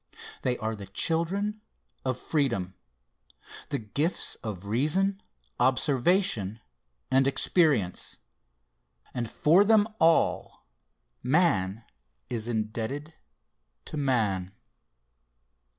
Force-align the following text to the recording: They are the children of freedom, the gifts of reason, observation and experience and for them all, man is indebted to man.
They 0.41 0.57
are 0.57 0.75
the 0.75 0.87
children 0.87 1.61
of 2.03 2.17
freedom, 2.19 2.73
the 3.69 3.77
gifts 3.77 4.33
of 4.43 4.65
reason, 4.65 5.21
observation 5.59 6.59
and 7.11 7.27
experience 7.27 8.17
and 9.13 9.29
for 9.29 9.63
them 9.63 9.87
all, 9.99 10.63
man 11.21 11.83
is 12.31 12.47
indebted 12.47 13.13
to 13.85 13.95
man. 13.97 14.53